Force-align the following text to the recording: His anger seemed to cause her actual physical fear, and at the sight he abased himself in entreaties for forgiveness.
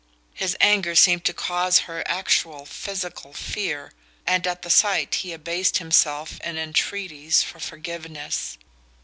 His 0.33 0.57
anger 0.59 0.95
seemed 0.95 1.25
to 1.25 1.31
cause 1.33 1.77
her 1.85 2.01
actual 2.07 2.65
physical 2.65 3.33
fear, 3.35 3.91
and 4.25 4.47
at 4.47 4.63
the 4.63 4.71
sight 4.71 5.13
he 5.21 5.31
abased 5.31 5.77
himself 5.77 6.39
in 6.43 6.57
entreaties 6.57 7.43
for 7.43 7.59
forgiveness. 7.59 8.57